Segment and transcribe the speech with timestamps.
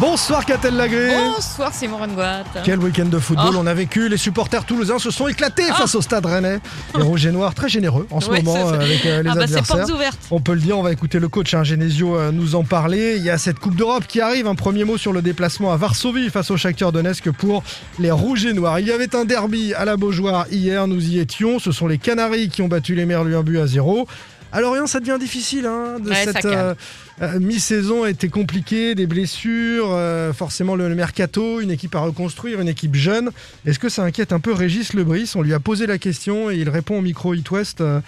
[0.00, 2.44] Bonsoir Catel Lagré Bonsoir Simon Rengoat.
[2.64, 3.58] Quel week-end de football Oh.
[3.58, 4.08] on a vécu.
[4.08, 6.60] Les supporters toulousains se sont éclatés face au stade rennais.
[6.94, 9.86] Les rouges et noirs très généreux en ce moment avec euh, les ah bah adversaires.
[10.30, 13.16] On peut le dire, on va écouter le coach hein, Genesio euh, nous en parler.
[13.16, 14.46] Il y a cette Coupe d'Europe qui arrive.
[14.46, 17.64] Un premier mot sur le déplacement à Varsovie face au Shakhtar Donetsk pour
[17.98, 18.78] les Rouges et Noirs.
[18.78, 21.58] Il y avait un derby à la Beaujoire hier, nous y étions.
[21.58, 24.06] Ce sont les Canaries qui ont battu les Merlus un but à zéro.
[24.52, 25.66] À Lorient, ça devient difficile.
[25.66, 26.74] hein, de Ouais, ça cette calme.
[27.22, 32.00] euh, mi-saison a été compliquée, des blessures, euh, forcément le, le mercato, une équipe à
[32.00, 33.30] reconstruire, une équipe jeune.
[33.66, 35.32] Est-ce que ça inquiète un peu Régis Lebris?
[35.34, 37.80] On lui a posé la question et il répond au micro It West.
[37.82, 38.00] euh,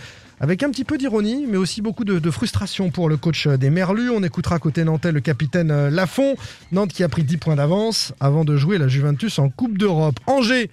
[0.43, 3.69] avec un petit peu d'ironie, mais aussi beaucoup de, de frustration pour le coach des
[3.69, 4.09] Merlus.
[4.09, 6.35] On écoutera côté nantais le capitaine euh, Lafont.
[6.73, 10.19] Nantes qui a pris 10 points d'avance avant de jouer la Juventus en Coupe d'Europe.
[10.27, 10.71] Angers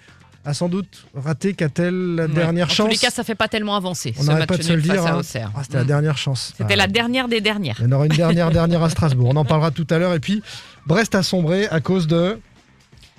[0.47, 2.33] a sans doute raté qu'a-t-elle la Ouais.
[2.33, 4.13] dernière En chance tous les cas, ça fait pas tellement avancer.
[4.19, 5.05] On n'arrête pas de se le dire.
[5.05, 5.19] hein.
[5.21, 5.87] Ah, C'était la Mm.
[5.87, 6.53] dernière chance.
[6.57, 6.77] C'était Ah.
[6.77, 7.75] la dernière des dernières.
[7.79, 9.29] Il y en aura une dernière, dernière à Strasbourg.
[9.31, 10.13] On en parlera tout à l'heure.
[10.13, 10.41] Et puis,
[10.85, 12.39] Brest a sombré à cause de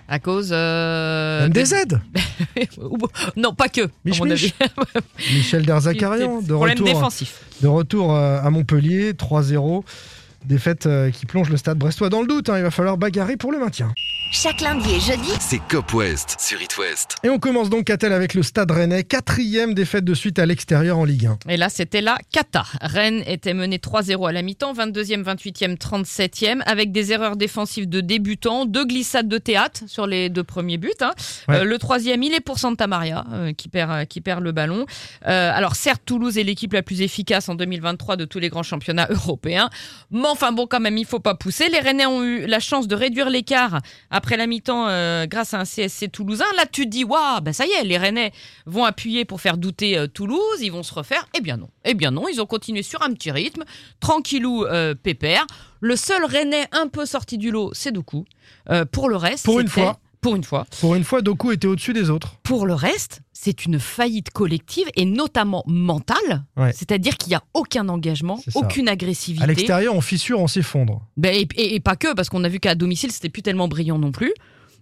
[0.08, 0.50] À cause.
[0.52, 1.74] euh, MDZ.
[2.56, 2.68] des-
[3.36, 3.82] non, pas que.
[4.06, 4.54] Mich Mich.
[5.34, 7.40] Michel Derzakarian, de Problème retour, défensif.
[7.60, 9.84] de retour euh, à Montpellier, 3-0.
[10.44, 12.48] Défaite euh, qui plonge le stade brestois dans le doute.
[12.48, 12.56] hein.
[12.58, 13.92] Il va falloir bagarrer pour le maintien.
[14.30, 15.30] Chaque lundi et jeudi.
[15.40, 17.16] C'est Cop West sur It West.
[17.24, 19.02] Et on commence donc, Catel, avec le stade rennais.
[19.04, 21.38] Quatrième défaite de suite à l'extérieur en Ligue 1.
[21.48, 22.64] Et là, c'était la cata.
[22.80, 28.00] Rennes était mené 3-0 à la mi-temps, 22e, 28e, 37e, avec des erreurs défensives de
[28.00, 30.90] débutants, deux glissades de théâtre sur les deux premiers buts.
[31.00, 31.12] hein.
[31.48, 31.56] Ouais.
[31.56, 34.52] Euh, le troisième, il est pour Santa Maria, euh, qui, perd, euh, qui perd le
[34.52, 34.84] ballon.
[35.26, 38.62] Euh, alors, certes, Toulouse est l'équipe la plus efficace en 2023 de tous les grands
[38.62, 39.70] championnats européens.
[40.30, 41.68] Enfin, bon, quand même, il faut pas pousser.
[41.68, 45.60] Les Rennais ont eu la chance de réduire l'écart après la mi-temps euh, grâce à
[45.60, 46.44] un CSC toulousain.
[46.56, 48.32] Là, tu te dis, waouh, ben ça y est, les Rennais
[48.66, 51.26] vont appuyer pour faire douter euh, Toulouse, ils vont se refaire.
[51.36, 51.68] Eh bien non.
[51.84, 53.64] Eh bien non, ils ont continué sur un petit rythme,
[54.00, 55.46] tranquillou, euh, pépère.
[55.80, 58.24] Le seul Rennais un peu sorti du lot, c'est Doku.
[58.92, 59.98] Pour le reste, Pour une fois.
[60.20, 60.66] Pour une fois.
[60.80, 62.34] Pour une fois, Doku était au-dessus des autres.
[62.42, 66.44] Pour le reste, c'est une faillite collective et notamment mentale.
[66.56, 66.72] Ouais.
[66.72, 69.46] C'est-à-dire qu'il n'y a aucun engagement, aucune À agressivité.
[69.46, 71.02] l'extérieur, on fissure, on s'effondre.
[71.16, 73.68] Ben, et, et- et pas que, parce qu'on a vu qu'à domicile, c'était plus tellement
[73.68, 74.32] brillant non plus.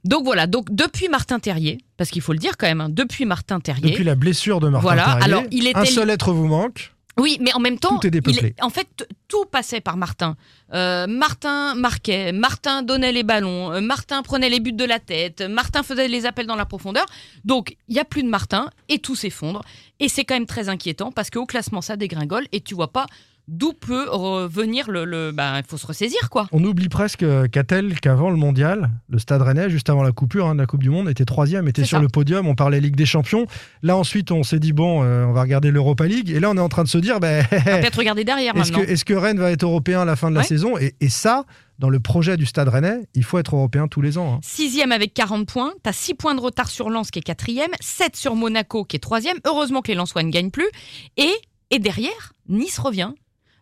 [0.05, 3.27] Donc voilà, donc depuis Martin Terrier, parce qu'il faut le dire quand même, hein, depuis
[3.27, 3.91] Martin Terrier.
[3.91, 6.95] Depuis la blessure de Martin Voilà, Terrier, alors, il était un seul être vous manque.
[7.19, 10.37] Oui, mais en même temps, Tout est il en fait, tout passait par Martin.
[10.75, 15.41] Euh, Martin marquait, Martin donnait les ballons, euh, Martin prenait les buts de la tête,
[15.41, 17.07] Martin faisait les appels dans la profondeur.
[17.45, 19.63] Donc, il y a plus de Martin et tout s'effondre.
[19.99, 23.07] Et c'est quand même très inquiétant parce qu'au classement, ça dégringole et tu vois pas
[23.49, 25.05] d'où peut revenir le.
[25.05, 26.49] le ben, il faut se ressaisir, quoi.
[26.53, 30.47] On oublie presque, euh, Catel, qu'avant le mondial, le Stade Rennais, juste avant la coupure
[30.47, 32.03] hein, de la Coupe du Monde, était troisième, était sur ça.
[32.03, 32.47] le podium.
[32.47, 33.47] On parlait Ligue des Champions.
[33.83, 36.31] Là, ensuite, on s'est dit bon, euh, on va regarder l'Europa League.
[36.31, 38.77] Et là, on est en train de se dire, ben, peut-être regarder derrière est-ce que,
[38.79, 38.93] maintenant.
[38.93, 40.77] est-ce que Rennes va être européen à la fin de la saison?
[40.79, 41.45] Et, et ça,
[41.79, 44.35] dans le projet du Stade Rennais, il faut être européen tous les ans.
[44.35, 44.41] hein.
[44.43, 45.73] Sixième avec 40 points.
[45.83, 49.01] T'as 6 points de retard sur Lens qui est quatrième, 7 sur Monaco qui est
[49.01, 49.37] troisième.
[49.47, 50.69] Heureusement que les Lensois ne gagnent plus.
[51.17, 51.33] Et,
[51.71, 53.13] et derrière, Nice revient.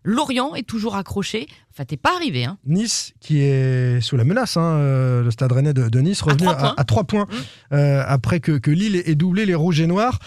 [0.04, 1.46] Lorient est toujours accroché.
[1.72, 2.44] Enfin, t'es pas arrivé.
[2.44, 2.58] Hein.
[2.66, 6.42] Nice, qui est sous la menace, hein, euh, le Stade Rennais de, de Nice, revenu
[6.44, 6.74] trois points.
[6.76, 7.74] à, 3 points Mmh.
[7.74, 10.18] euh, après que, que Lille ait doublé les Rouges et Noirs.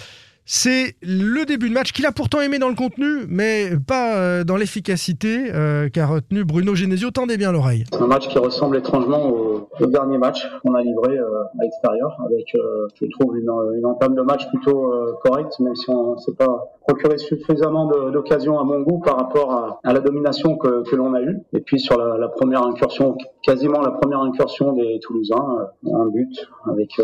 [0.50, 4.46] C'est le début de match qu'il a pourtant aimé dans le contenu, mais pas euh,
[4.46, 7.12] dans l'efficacité euh, qu'a retenu Bruno Genesio.
[7.12, 7.84] Tendez bien l'oreille.
[8.00, 12.56] Un match qui ressemble étrangement au, dernier match qu'on a livré euh, à l'extérieur, avec,
[12.56, 14.90] euh, je trouve, une, entame de match plutôt
[15.22, 19.80] correcte, même si on ne s'est pas procuré suffisamment d'occasions à mon goût par rapport
[19.84, 21.42] à, la domination que, l'on a eue.
[21.52, 27.02] Et puis sur la, première incursion, quasiment la première incursion des Toulousains, un but avec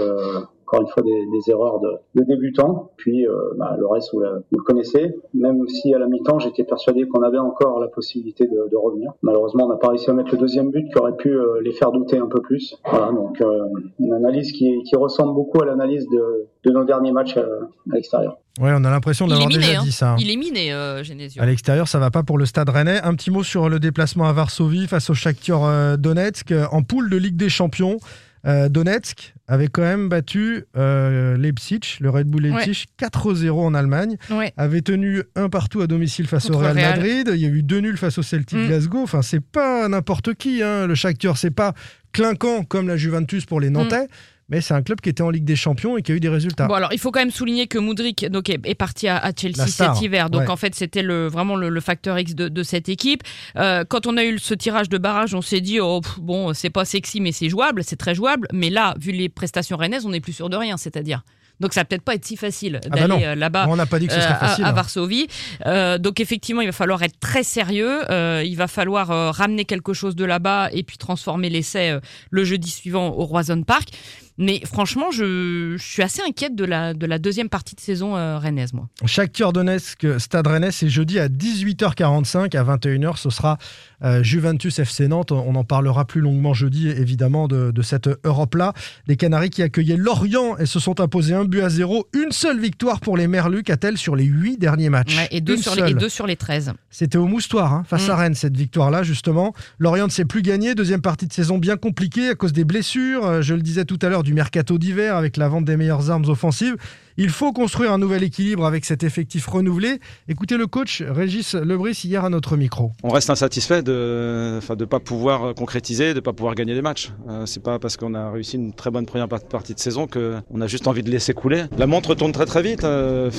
[0.73, 1.89] encore une fois des, des erreurs de,
[2.19, 2.91] de débutants.
[2.97, 5.15] Puis euh, bah, le reste, vous, la- vous le connaissez.
[5.33, 9.11] Même si à la mi-temps, j'étais persuadé qu'on avait encore la possibilité de, de revenir.
[9.21, 11.71] Malheureusement, on n'a pas réussi à mettre le deuxième but qui aurait pu euh, les
[11.73, 12.75] faire douter un peu plus.
[12.89, 13.65] Voilà, donc euh,
[13.99, 17.95] une analyse qui, qui ressemble beaucoup à l'analyse de, de nos derniers matchs à, à
[17.95, 18.37] l'extérieur.
[18.61, 19.59] Ouais, on a l'impression d'avoir miné.
[19.59, 19.83] déjà hein.
[19.83, 20.11] dit ça.
[20.13, 20.15] hein.
[20.19, 21.41] Il est miné, euh, Genesio.
[21.41, 22.99] À l'extérieur, ça va pas pour le Stade Rennais.
[23.03, 27.17] Un petit mot sur le déplacement à Varsovie face au Shakhtar Donetsk en poule de
[27.17, 27.97] Ligue des Champions.
[28.45, 34.17] Euh, Donetsk avait quand même battu euh, Leipzig, le Red Bull Leipzig, 4-0 en Allemagne.
[34.29, 34.51] Ouais.
[34.57, 36.95] Avait tenu un partout à domicile face au Real, Real.
[36.99, 37.29] Madrid.
[37.33, 38.67] Il y a eu deux nuls face au Celtic Mm.
[38.67, 39.01] Glasgow.
[39.03, 40.61] Enfin, c'est pas n'importe qui.
[40.61, 40.87] Hein.
[40.87, 41.73] Le Shakhtar, c'est pas
[42.11, 44.07] clinquant comme la Juventus pour les Nantais.
[44.49, 46.29] Mais c'est un club qui était en Ligue des Champions et qui a eu des
[46.29, 46.67] résultats.
[46.67, 49.31] Bon alors il faut quand même souligner que Moudric donc, est, est parti à, à
[49.35, 50.49] Chelsea cet hiver, donc ouais.
[50.49, 53.23] en fait c'était le, vraiment le, le facteur X de, de cette équipe.
[53.55, 56.53] Euh, quand on a eu ce tirage de barrage, on s'est dit oh, pff, bon
[56.53, 58.47] c'est pas sexy mais c'est jouable, c'est très jouable.
[58.51, 61.23] Mais là vu les prestations rennaises, on n'est plus sûr de rien, c'est-à-dire.
[61.59, 63.67] Donc ça va peut-être pas être si facile Ah bah d'aller euh, là-bas.
[63.69, 64.71] On n'a pas dit que ce euh, serait à- hein.
[64.73, 65.27] Varsovie.
[65.67, 67.99] Euh, donc effectivement, il va falloir être très sérieux.
[68.09, 71.97] Euh, il va falloir ramener quelque chose de là-bas et puis transformer l'essai
[72.31, 73.89] le jeudi suivant au Roison Park.
[74.37, 78.15] Mais franchement, je, je suis assez inquiète de la, de la deuxième partie de saison
[78.17, 78.87] euh, rennaise, moi.
[79.05, 82.55] Shakhtar Donetsk, Stade Rennais, c'est jeudi à 18h45.
[82.57, 83.57] À 21h, ce sera
[84.03, 85.31] euh, Juventus FC Nantes.
[85.31, 88.73] On en parlera plus longuement jeudi, évidemment, de, de cette Europe-là.
[89.07, 92.07] Les Canaries qui accueillaient Lorient et se sont imposés un but à zéro.
[92.13, 95.57] Une seule victoire pour les Merlus, a-t-elle sur les huit derniers matchs Ouais, et, deux
[95.57, 96.73] sur les, et deux sur les 13.
[96.89, 98.11] C'était au Moustoir, hein, face Mm.
[98.11, 99.53] à Rennes, cette victoire-là, justement.
[99.79, 100.75] Lorient ne s'est plus gagné.
[100.75, 103.25] Deuxième partie de saison bien compliquée à cause des blessures.
[103.25, 106.09] Euh, Je le disais tout à l'heure, du mercato d'hiver avec la vente des meilleures
[106.09, 106.75] armes offensives.
[107.17, 109.99] Il faut construire un nouvel équilibre avec cet effectif renouvelé.
[110.27, 112.91] Écoutez le coach Régis Lebris hier à notre micro.
[113.03, 117.11] On reste insatisfait de de pas pouvoir concrétiser, de pas pouvoir gagner des matchs.
[117.29, 120.07] Euh, c'est pas parce qu'on a réussi une très bonne première par- partie de saison
[120.07, 121.65] que on a juste envie de laisser couler.
[121.77, 122.83] La montre tourne très très vite.
[122.83, 123.29] euh,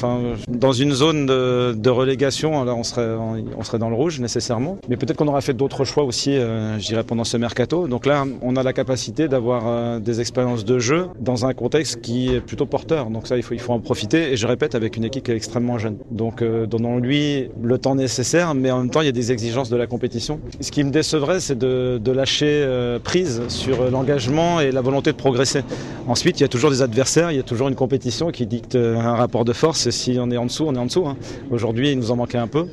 [0.48, 4.78] dans une zone de, relégation, là, on serait dans le rouge nécessairement.
[4.88, 7.88] Mais peut-être qu'on aura fait d'autres choix aussi, euh, je dirais pendant ce mercato.
[7.88, 12.00] Donc là, on a la capacité d'avoir euh, des expériences de jeu dans un contexte
[12.00, 13.10] qui est plutôt porteur.
[13.10, 14.32] Donc ça, il faut en profiter.
[14.32, 15.96] Et je répète, avec une équipe qui est extrêmement jeune.
[16.10, 19.70] Donc euh, donnons-lui le temps nécessaire, mais en même temps, il y a des exigences
[19.70, 20.40] de la compétition.
[20.60, 25.12] Ce qui me décevrait, c'est de, de lâcher euh, prise sur l'engagement et la volonté
[25.12, 25.62] de progresser.
[26.06, 28.74] Ensuite, il y a toujours des adversaires, il y a toujours une compétition qui dicte
[28.74, 29.86] euh, un rapport de force.
[29.86, 31.06] Et si on est en dessous, on est en dessous.
[31.06, 31.16] hein.
[31.50, 32.66] Aujourd'hui, il nous en manquait un peu.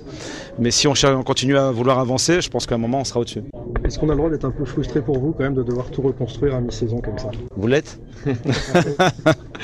[0.60, 3.20] Mais si on, on continue à vouloir avancer, je pense qu'à un moment, on sera
[3.22, 3.44] au-dessus.
[3.86, 5.90] Est-ce qu'on a le droit d'être un peu frustré pour vous quand même de devoir
[5.90, 7.32] tout reconstruire à mi-saison comme ça?
[7.56, 8.00] Vous l'êtes?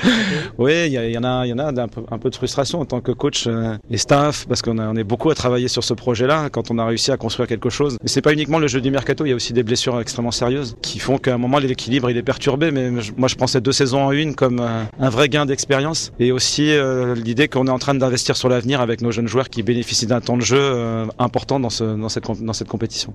[0.57, 3.01] Oui, il y, en a, il y en a un peu de frustration en tant
[3.01, 6.71] que coach euh, et staff, parce qu'on est beaucoup à travailler sur ce projet-là quand
[6.71, 7.97] on a réussi à construire quelque chose.
[8.01, 10.31] Mais c'est pas uniquement le jeu du mercato, il y a aussi des blessures extrêmement
[10.31, 12.71] sérieuses qui font qu'à un moment l'équilibre il est perturbé.
[12.71, 16.11] Mais moi je prends ces deux saisons en une comme euh, un vrai gain d'expérience
[16.19, 19.49] et aussi euh, l'idée qu'on est en train d'investir sur l'avenir avec nos jeunes joueurs
[19.49, 23.13] qui bénéficient d'un temps de jeu important dans cette compétition.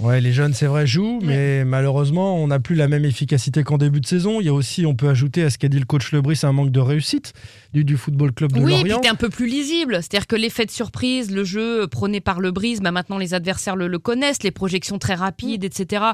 [0.00, 3.78] Ouais, les jeunes, c'est vrai, jouent, mais malheureusement, on n'a plus la même efficacité qu'en
[3.78, 4.40] début de saison.
[4.40, 6.52] Il y a aussi, on peut ajouter à ce qu'a dit le coach Lebris, un
[6.52, 7.32] manque de réussite
[7.74, 9.00] du, du football club de Oui, Lorient.
[9.00, 9.96] t'es un peu plus lisible.
[9.96, 13.74] C'est-à-dire que l'effet de surprise, le jeu prôné par le brise, bah maintenant les adversaires
[13.74, 16.04] le, le connaissent, les projections très rapides, etc.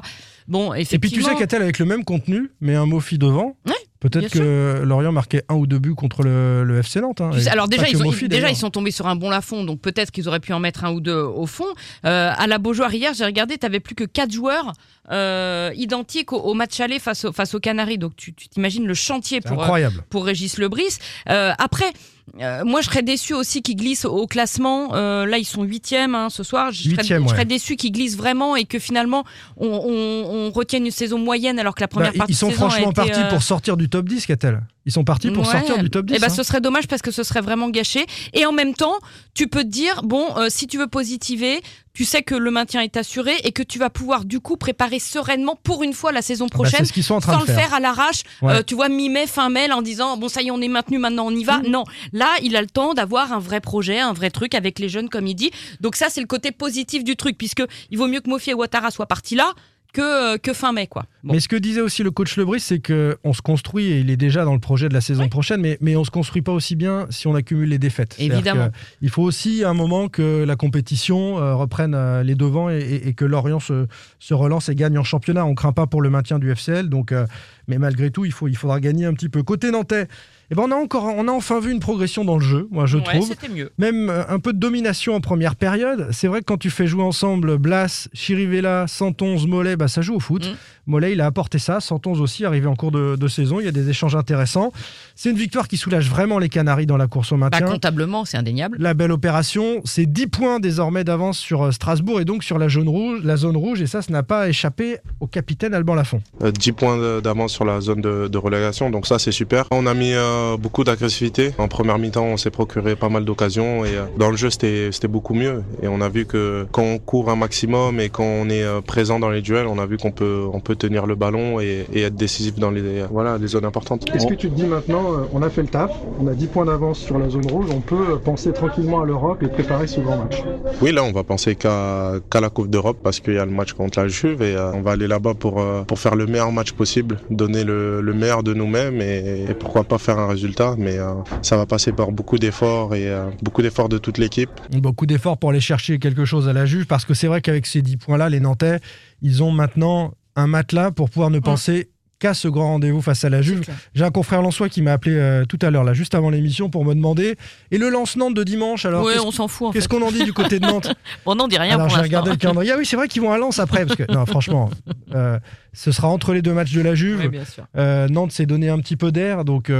[0.47, 1.29] Bon, Et puis tu effectivement.
[1.29, 3.73] sais qu'a-t-elle avec le même contenu, mais un Mofi devant Ouais,
[4.09, 7.21] Peut-être que Lorient marquait un ou deux buts contre le, le FC Nantes.
[7.21, 7.31] hein.
[7.51, 9.81] Alors déjà, ils, ont- Mofi, ils- déjà ils sont tombés sur un bon Lafond, donc
[9.81, 11.65] peut-être qu'ils auraient pu en mettre un ou deux au fond.
[12.05, 14.73] Euh, à la Beaujoire hier, j'ai regardé, tu avais plus que quatre joueurs
[15.11, 17.97] euh, identiques au, au match aller face, au- face aux Canaries.
[17.97, 19.67] Donc tu t'imagines le chantier pour, euh,
[20.09, 20.97] pour Régis Lebris.
[21.25, 21.91] Après,
[22.39, 24.95] euh, moi je serais déçu aussi qu'ils glissent au classement.
[24.95, 26.71] Euh, là, ils sont huitièmes hein, ce soir.
[26.71, 29.23] Je serais, je déçu qu'ils glissent vraiment et que finalement
[29.57, 32.47] on, on, on retienne une saison moyenne alors que la première Bah, partie ils sont
[32.47, 35.31] de saison a franchement partis euh, pour sortir du top 10, qu'a-t-elle Ils sont partis
[35.31, 35.51] pour Ouais.
[35.51, 36.13] sortir du top 10.
[36.15, 36.29] Eh ben, hein.
[36.29, 38.05] ce serait dommage parce que ce serait vraiment gâché.
[38.33, 38.95] Et en même temps,
[39.33, 41.61] tu peux te dire bon, euh, si tu veux positiver,
[41.93, 44.99] tu sais que le maintien est assuré et que tu vas pouvoir du coup préparer
[44.99, 46.79] sereinement pour une fois la saison Ah bah, prochaine.
[46.81, 47.63] c'est ce qu'ils sont en train sans de le faire.
[47.69, 48.53] faire à l'arrache, Ouais.
[48.57, 50.99] euh, tu vois, mi-mai, fin mai, en disant bon, ça y est, on est maintenu,
[50.99, 51.61] maintenant on y va.
[51.67, 51.83] Non,
[52.13, 55.09] là, il a le temps d'avoir un vrai projet, un vrai truc avec les jeunes,
[55.09, 55.49] comme il dit.
[55.81, 58.53] Donc, ça, c'est le côté positif du truc, puisque il vaut mieux que Mofi et
[58.53, 59.53] Ouattara soient partis là
[59.95, 61.05] que, euh, que fin mai, quoi.
[61.23, 61.33] Bon.
[61.33, 64.17] Mais ce que disait aussi le coach Lebris, c'est qu'on se construit, et il est
[64.17, 66.75] déjà dans le projet de la saison prochaine, mais, mais on se construit pas aussi
[66.75, 68.15] bien si on accumule les défaites.
[68.19, 68.69] Évidemment.
[69.01, 73.07] Il faut aussi un moment que la compétition euh, reprenne euh, les devants et, et-
[73.07, 73.87] et que Lorient se,
[74.19, 75.45] se relance et gagne en championnat.
[75.45, 77.25] On craint pas pour le maintien du FCL, donc, euh,
[77.67, 79.41] mais malgré tout, il, faut, il faudra gagner un petit peu.
[79.43, 80.07] Côté nantais,
[80.51, 82.85] eh ben on, a encore, on a enfin vu une progression dans le jeu, moi
[82.85, 83.27] je Ouais, trouve.
[83.27, 83.71] c'était mieux.
[83.77, 86.07] Même euh, un peu de domination en première période.
[86.11, 90.15] C'est vrai que quand tu fais jouer ensemble Blas, Chirivella, Santonze, Mollet, bah, ça joue
[90.15, 90.45] au foot.
[90.45, 90.55] Mm.
[90.87, 91.79] Mollet, il a apporté ça.
[91.79, 93.59] Santonze aussi, arrivé en cours de, de saison.
[93.59, 94.71] Il y a des échanges intéressants.
[95.15, 97.65] C'est une victoire qui soulage vraiment les Canaries dans la course au Bah, maintien.
[97.67, 98.77] comptablement, c'est indéniable.
[98.79, 102.67] la belle opération, c'est 10 points désormais d'avance sur euh, Strasbourg et donc sur la,
[102.67, 103.81] jaune rouge, la zone rouge.
[103.81, 106.21] Et ça, ça n'a pas échappé au capitaine Alban Lafont.
[106.43, 109.65] Euh, 10 points d'avance sur la zone de, de relégation, donc ça c'est super.
[109.71, 111.51] On a mis euh, euh, beaucoup d'agressivité.
[111.57, 115.07] En première mi-temps, on s'est procuré pas mal d'occasions et euh, dans le jeu, c'était
[115.07, 115.63] beaucoup mieux.
[115.81, 118.81] Et on a vu que quand on court un maximum et quand on est euh,
[118.81, 121.85] présent dans les duels, on a vu qu'on peut on peut tenir le ballon et,
[121.93, 124.05] et être décisif dans les voilà les zones importantes.
[124.13, 126.65] Est-ce que tu te dis maintenant, on a fait le taf, on a 10 points
[126.65, 130.17] d'avance sur la zone rouge, on peut penser tranquillement à l'Europe et préparer ce grand
[130.17, 130.41] match?
[130.81, 133.73] Oui, là, on va penser qu'à la Coupe d'Europe parce qu'il y a le match
[133.73, 137.19] contre la Juve et on va aller là-bas pour, pour faire le meilleur match possible,
[137.29, 140.75] donner le, le meilleur de nous-mêmes et, et pourquoi pas faire un résultat.
[140.77, 144.49] Mais euh, ça va passer par beaucoup d'efforts et euh, beaucoup d'efforts de toute l'équipe.
[144.71, 147.65] Beaucoup d'efforts pour aller chercher quelque chose à la Juve, parce que c'est vrai qu'avec
[147.65, 148.79] ces 10 points-là, les Nantais,
[149.21, 151.89] ils ont maintenant un matelas pour pouvoir ne penser
[152.25, 153.61] qu'à ce grand rendez-vous face à la Juve.
[153.93, 156.71] J'ai un confrère Lançois qui m'a appelé euh, tout à l'heure, là, juste avant l'émission,
[156.71, 157.35] pour me demander
[157.69, 158.83] et le lance-Nantes de dimanche.
[158.85, 160.91] Alors, ouais, on s'en fout qu'est-ce qu'on en dit du côté de Nantes?
[161.27, 162.71] On dit rien Alors pour j'ai regardé le calendrier.
[162.71, 163.85] Ah oui, c'est vrai qu'ils vont à Lens après.
[163.85, 164.71] Parce que, non, franchement,
[165.13, 165.37] euh,
[165.73, 167.19] ce sera entre les deux matchs de la Juve.
[167.19, 167.65] Oui, bien sûr.
[167.77, 169.71] Euh, Nantes s'est donné un petit peu d'air, donc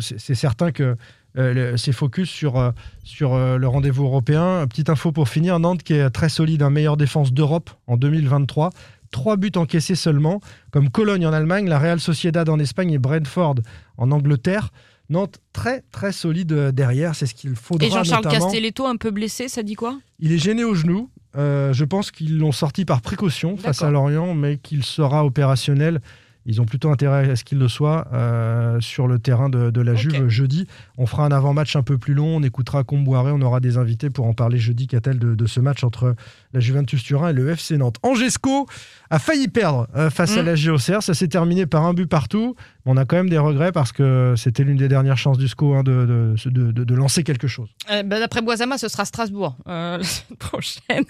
[0.00, 0.96] c'est certain que
[1.36, 2.70] euh, c'est focus sur, euh,
[3.02, 4.64] sur euh, le rendez-vous européen.
[4.68, 8.70] Petite info pour finir, Nantes qui est très solide, un meilleure défense d'Europe en 2023.
[9.14, 10.40] Trois buts encaissés seulement,
[10.72, 13.54] comme Cologne en Allemagne, la Real Sociedad en Espagne et Brentford
[13.96, 14.70] en Angleterre.
[15.08, 18.26] Nantes très très solide euh, derrière, c'est ce qu'il faudra Et Jean-Charles.
[18.26, 20.00] Castelletto, un peu blessé, ça dit quoi?
[20.18, 21.10] Il est gêné au genou.
[21.36, 23.90] Euh, je pense qu'ils l'ont sorti par précaution face à.
[23.90, 26.00] Lorient, mais qu'il sera opérationnel.
[26.46, 29.80] Ils ont plutôt intérêt à ce qu'il le soit euh, sur le terrain de, de
[29.80, 29.94] la.
[29.94, 30.66] Juve jeudi.
[30.98, 32.36] On fera un avant-match un peu plus long.
[32.36, 33.30] On écoutera Comboiré.
[33.32, 36.14] On aura des invités pour en parler jeudi, qu'a-t-elle de, de ce match entre
[36.52, 37.96] la Juventus Turin et le FC Nantes.
[38.02, 38.66] Angesco
[39.10, 40.46] a failli perdre euh, face à Mm.
[40.46, 41.02] la GOCR.
[41.02, 42.56] Ça s'est terminé par un but partout.
[42.86, 45.74] On a quand même des regrets parce que c'était l'une des dernières chances du SCO
[45.74, 47.68] hein, de, de- de- de- de lancer quelque chose.
[47.90, 49.98] Euh, bah, D'après Boisama, ce sera Strasbourg la
[50.38, 51.04] prochaine.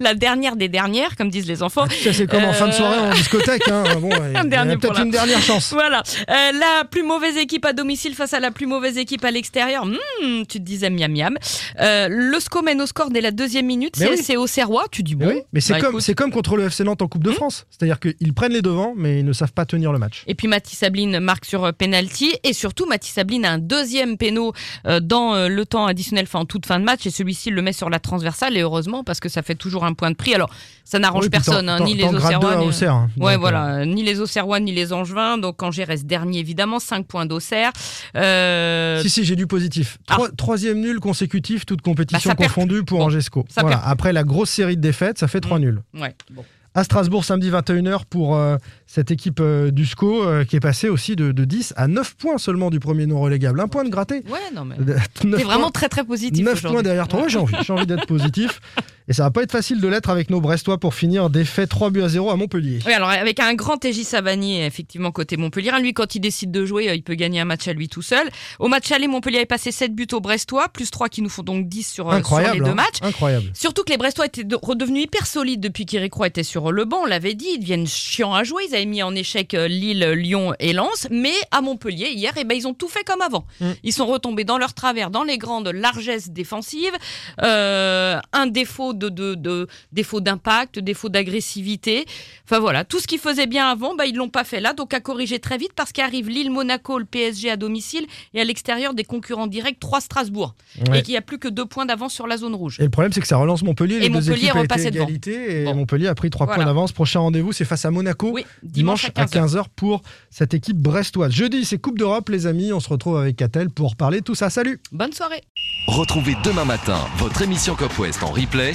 [0.00, 1.86] La dernière des dernières, comme disent les enfants.
[1.88, 3.68] Ça, c'est comme en fin de soirée en discothèque.
[3.68, 3.84] Hein.
[4.00, 4.08] Bon,
[4.48, 5.72] dernier pour peut-être la- une dernière chance.
[5.80, 6.02] Voilà.
[6.28, 9.86] Euh, la plus mauvaise équipe à domicile face à la plus mauvaise équipe à l'extérieur.
[9.86, 11.36] Hmm, tu te disais miam miam.
[11.80, 13.94] Euh, le SCO mène au score dès la deuxième minute.
[13.98, 14.22] Mais C'est oui.
[14.22, 14.84] c'est au Serrois.
[14.90, 15.32] Tu dis Mais bon.
[15.32, 16.02] oui, mais c'est bah, comme, écoute.
[16.02, 17.34] c'est comme contre le FC Nantes en Coupe de Hmm.
[17.34, 17.66] France.
[17.70, 20.24] C'est-à-dire qu'ils prennent les devants, mais ils ne savent pas tenir le match.
[20.26, 24.16] Et puis Mathis Sabline marque sur euh, penalty et surtout Mathis Sabline a un deuxième
[24.16, 24.52] péno
[25.00, 27.90] dans le temps additionnel, enfin en toute fin de match et celui-ci le met sur
[27.90, 30.34] la transversale et heureusement parce que ça fait toujours un point de prix.
[30.34, 30.50] Alors
[30.84, 32.56] ça n'arrange Oui, personne, hein, ni les Auxerrois.
[32.56, 33.08] ni- hein.
[33.18, 35.38] Ouais, voilà, euh, ni les Auxerrois ni les Angevins.
[35.38, 37.72] Donc Angers reste dernier évidemment, 5 points d'Auxerre.
[38.16, 39.98] Euh, Si, si, j'ai du positif.
[40.06, 43.44] Trois- Troisième nul consécutif, toute compétition Bah, confondue pour Bon, Angesco.
[43.60, 43.80] Voilà.
[43.84, 45.62] Après la grosse série de défaites, ça fait trois Mm.
[45.62, 45.82] nuls.
[45.94, 46.44] ouais, bon.
[46.72, 50.88] À Strasbourg, samedi 21h, pour euh, cette équipe euh, du SCO euh, qui est passée
[50.88, 53.58] aussi de, de 10 à 9 points seulement du premier non relégable.
[53.60, 54.22] Un point de gratté.
[54.28, 54.76] Ouais, non mais.
[54.84, 55.38] Neuf T'es points.
[55.42, 56.74] vraiment très très positif 9 aujourd'hui.
[56.76, 57.22] points derrière toi.
[57.22, 58.60] Ouais, j'ai envie, j'ai envie d'être positif.
[59.10, 61.90] Et ça va pas être facile de l'être avec nos Brestois pour finir défait 3
[61.90, 62.78] buts à 0 à Montpellier.
[62.86, 65.72] Oui, alors avec un grand TJ Savani, effectivement, côté Montpellier.
[65.80, 68.02] Lui, quand il décide de jouer, euh, il peut gagner un match à lui tout
[68.02, 68.30] seul.
[68.60, 71.42] Au match aller, Montpellier est passé 7 buts aux Brestois, plus 3 qui nous font
[71.42, 72.74] donc 10 sur, euh, sur les deux hein.
[72.74, 72.98] matchs.
[73.02, 73.50] Incroyable.
[73.52, 76.84] Surtout que les Brestois étaient de- redevenus hyper solides depuis qu'Éric Roy était sur le
[76.84, 77.00] banc.
[77.02, 78.62] On l'avait dit, ils deviennent chiants à jouer.
[78.68, 81.08] Ils avaient mis en échec euh, Lille, Lyon et Lens.
[81.10, 83.44] Mais à Montpellier, hier, eh ben, ils ont tout fait comme avant.
[83.60, 83.70] Mm.
[83.82, 86.94] Ils sont retombés dans leur travers, dans les grandes largesses défensives.
[87.42, 92.04] Euh, un défaut de, de, de- défaut d'impact, défaut d'agressivité.
[92.44, 94.72] Enfin voilà, tout ce qu'ils faisaient bien avant, bah, ils l'ont pas fait là.
[94.74, 98.44] Donc à corriger très vite parce qu'arrive Lille, Monaco, le PSG à domicile et à
[98.44, 100.54] l'extérieur des concurrents directs, 3 Strasbourg.
[100.88, 100.98] Ouais.
[100.98, 102.76] Et qu'il n'y a plus que deux points d'avance sur la zone rouge.
[102.78, 103.96] Et le problème, c'est que ça relance Montpellier.
[103.96, 105.04] Et les deux Montpellier équipes repassé devant.
[105.06, 105.74] égalité et Bon.
[105.74, 106.56] Montpellier a pris 3 Voilà.
[106.62, 106.92] points d'avance.
[106.92, 108.30] Prochain rendez-vous, c'est face à Monaco.
[108.32, 111.32] Oui, Dimanche, à 15h pour cette équipe brestoise.
[111.32, 112.72] Jeudi, c'est Coupe d'Europe, les amis.
[112.72, 114.50] On se retrouve avec Catel pour parler de tout ça.
[114.50, 115.42] Salut Bonne soirée.
[115.86, 118.74] Retrouvez demain matin votre émission Cop West en replay